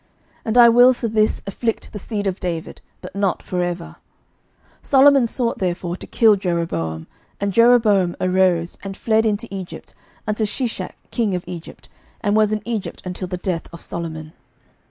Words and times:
11:011:039 0.39 0.41
And 0.45 0.57
I 0.57 0.69
will 0.69 0.93
for 0.95 1.07
this 1.07 1.43
afflict 1.45 1.91
the 1.93 1.99
seed 1.99 2.25
of 2.25 2.39
David, 2.39 2.81
but 3.01 3.15
not 3.15 3.43
for 3.43 3.61
ever. 3.61 3.97
11:011:040 4.81 4.87
Solomon 4.87 5.27
sought 5.27 5.59
therefore 5.59 5.95
to 5.97 6.07
kill 6.07 6.35
Jeroboam. 6.35 7.05
And 7.39 7.53
Jeroboam 7.53 8.15
arose, 8.19 8.79
and 8.83 8.97
fled 8.97 9.27
into 9.27 9.47
Egypt, 9.53 9.93
unto 10.25 10.43
Shishak 10.47 10.95
king 11.11 11.35
of 11.35 11.43
Egypt, 11.45 11.87
and 12.21 12.35
was 12.35 12.51
in 12.51 12.63
Egypt 12.67 13.03
until 13.05 13.27
the 13.27 13.37
death 13.37 13.67
of 13.71 13.79
Solomon. 13.79 14.33